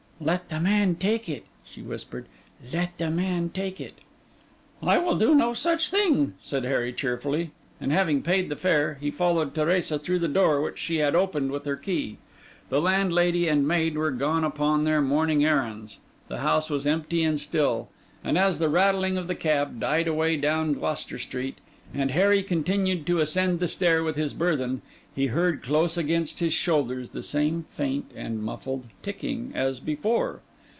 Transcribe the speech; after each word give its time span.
'Let 0.23 0.49
the 0.49 0.59
man 0.59 0.97
take 0.97 1.27
it,' 1.27 1.47
she 1.65 1.81
whispered. 1.81 2.27
'Let 2.71 2.95
the 2.99 3.09
man 3.09 3.49
take 3.49 3.81
it.' 3.81 3.97
'I 4.83 4.99
will 4.99 5.15
do 5.15 5.33
no 5.33 5.55
such 5.55 5.89
thing,' 5.89 6.35
said 6.39 6.63
Harry 6.63 6.93
cheerfully; 6.93 7.49
and 7.79 7.91
having 7.91 8.21
paid 8.21 8.47
the 8.47 8.55
fare, 8.55 8.99
he 9.01 9.09
followed 9.09 9.55
Teresa 9.55 9.97
through 9.97 10.19
the 10.19 10.27
door 10.27 10.61
which 10.61 10.77
she 10.77 10.97
had 10.97 11.15
opened 11.15 11.49
with 11.51 11.65
her 11.65 11.75
key. 11.75 12.19
The 12.69 12.79
landlady 12.79 13.47
and 13.47 13.67
maid 13.67 13.97
were 13.97 14.11
gone 14.11 14.43
upon 14.43 14.83
their 14.83 15.01
morning 15.01 15.43
errands; 15.43 15.97
the 16.27 16.37
house 16.37 16.69
was 16.69 16.85
empty 16.85 17.23
and 17.23 17.39
still; 17.39 17.89
and 18.23 18.37
as 18.37 18.59
the 18.59 18.69
rattling 18.69 19.17
of 19.17 19.25
the 19.25 19.33
cab 19.33 19.79
died 19.79 20.07
away 20.07 20.37
down 20.37 20.73
Gloucester 20.73 21.17
Street, 21.17 21.57
and 21.93 22.11
Harry 22.11 22.41
continued 22.43 23.05
to 23.07 23.19
ascend 23.19 23.59
the 23.59 23.67
stair 23.67 24.01
with 24.03 24.15
his 24.15 24.35
burthen, 24.35 24.83
he 25.13 25.25
heard 25.27 25.61
close 25.61 25.97
against 25.97 26.39
his 26.39 26.53
shoulders 26.53 27.09
the 27.09 27.21
same 27.21 27.65
faint 27.69 28.09
and 28.15 28.41
muffled 28.41 28.85
ticking 29.01 29.51
as 29.53 29.81
before. 29.81 30.39